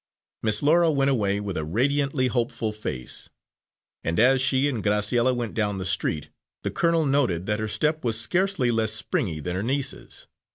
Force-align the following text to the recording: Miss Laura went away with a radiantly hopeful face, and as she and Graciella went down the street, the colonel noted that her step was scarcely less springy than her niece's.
Miss 0.41 0.63
Laura 0.63 0.89
went 0.89 1.11
away 1.11 1.39
with 1.39 1.55
a 1.57 1.63
radiantly 1.63 2.25
hopeful 2.25 2.71
face, 2.73 3.29
and 4.03 4.19
as 4.19 4.41
she 4.41 4.67
and 4.67 4.83
Graciella 4.83 5.31
went 5.35 5.53
down 5.53 5.77
the 5.77 5.85
street, 5.85 6.29
the 6.63 6.71
colonel 6.71 7.05
noted 7.05 7.45
that 7.45 7.59
her 7.59 7.67
step 7.67 8.03
was 8.03 8.19
scarcely 8.19 8.71
less 8.71 8.93
springy 8.93 9.39
than 9.39 9.55
her 9.55 9.61
niece's. 9.61 10.25